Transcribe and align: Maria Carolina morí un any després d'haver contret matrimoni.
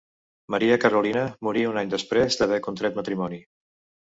Maria 0.53 0.77
Carolina 0.85 1.25
morí 1.49 1.67
un 1.73 1.77
any 1.83 1.93
després 1.93 2.39
d'haver 2.41 2.59
contret 2.71 2.99
matrimoni. 3.03 3.41